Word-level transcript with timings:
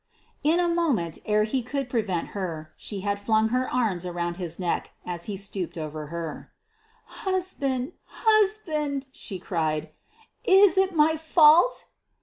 In 0.43 0.59
a 0.59 0.67
moment, 0.67 1.19
ere 1.27 1.43
he 1.43 1.61
could 1.61 1.87
prevent 1.87 2.29
her, 2.29 2.73
she 2.75 3.01
had 3.01 3.19
flung 3.19 3.49
her 3.49 3.71
arms 3.71 4.03
around 4.03 4.37
his 4.37 4.57
neck 4.57 4.93
as 5.05 5.25
he 5.25 5.37
stooped 5.37 5.77
over 5.77 6.07
her. 6.07 6.51
"Husband! 7.05 7.91
husband!" 8.05 9.05
she 9.11 9.37
cried, 9.37 9.91
"is 10.43 10.75
it 10.75 10.95
my 10.95 11.17
fault?" 11.17 11.85